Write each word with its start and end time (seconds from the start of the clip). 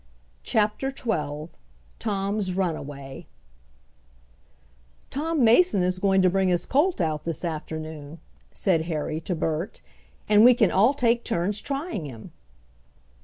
CHAPTER 0.41 0.89
XII 0.89 1.49
TOM'S 1.99 2.55
RUNAWAY 2.55 3.27
"Tom 5.11 5.43
Mason 5.43 5.83
is 5.83 5.99
going 5.99 6.23
to 6.23 6.29
bring 6.31 6.49
his 6.49 6.65
colt 6.65 6.99
out 6.99 7.23
this 7.23 7.45
afternoon," 7.45 8.17
said 8.51 8.85
Harry 8.85 9.21
to 9.21 9.35
Bert, 9.35 9.81
"and 10.27 10.43
we 10.43 10.55
can 10.55 10.71
all 10.71 10.95
take 10.95 11.23
turns 11.23 11.61
trying 11.61 12.05
him." 12.05 12.31